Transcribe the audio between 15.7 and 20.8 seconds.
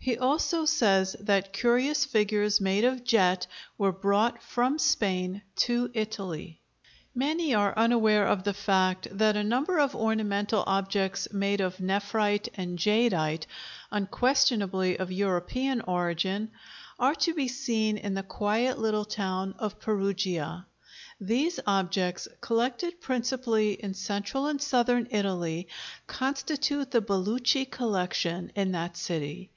origin—are to be seen in the quiet little town of Perugia.